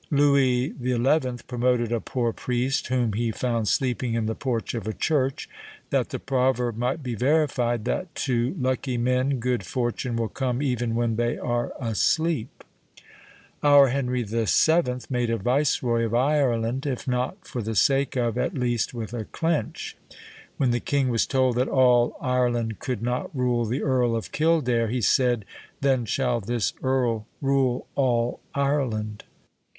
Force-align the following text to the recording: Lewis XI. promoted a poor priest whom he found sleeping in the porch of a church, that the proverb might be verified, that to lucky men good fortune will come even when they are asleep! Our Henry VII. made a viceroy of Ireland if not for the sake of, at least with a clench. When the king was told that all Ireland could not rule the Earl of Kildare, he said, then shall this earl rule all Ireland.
Lewis 0.09 0.71
XI. 0.81 1.43
promoted 1.45 1.91
a 1.91 1.99
poor 2.01 2.33
priest 2.33 2.87
whom 2.87 3.13
he 3.13 3.29
found 3.29 3.67
sleeping 3.67 4.15
in 4.15 4.25
the 4.25 4.33
porch 4.33 4.73
of 4.73 4.87
a 4.87 4.93
church, 4.93 5.47
that 5.91 6.09
the 6.09 6.17
proverb 6.17 6.75
might 6.75 7.03
be 7.03 7.13
verified, 7.13 7.85
that 7.85 8.15
to 8.15 8.55
lucky 8.59 8.97
men 8.97 9.37
good 9.39 9.63
fortune 9.63 10.15
will 10.15 10.27
come 10.27 10.59
even 10.59 10.95
when 10.95 11.17
they 11.17 11.37
are 11.37 11.71
asleep! 11.79 12.63
Our 13.61 13.89
Henry 13.89 14.23
VII. 14.23 14.47
made 15.11 15.29
a 15.29 15.37
viceroy 15.37 16.03
of 16.05 16.15
Ireland 16.15 16.87
if 16.87 17.07
not 17.07 17.45
for 17.47 17.61
the 17.61 17.75
sake 17.75 18.15
of, 18.15 18.39
at 18.39 18.55
least 18.55 18.95
with 18.95 19.13
a 19.13 19.25
clench. 19.25 19.95
When 20.57 20.71
the 20.71 20.79
king 20.79 21.09
was 21.09 21.27
told 21.27 21.57
that 21.57 21.67
all 21.69 22.17
Ireland 22.19 22.79
could 22.79 23.03
not 23.03 23.29
rule 23.37 23.65
the 23.65 23.83
Earl 23.83 24.15
of 24.15 24.31
Kildare, 24.31 24.87
he 24.87 25.01
said, 25.01 25.45
then 25.79 26.05
shall 26.05 26.39
this 26.41 26.73
earl 26.81 27.27
rule 27.39 27.85
all 27.93 28.39
Ireland. 28.55 29.25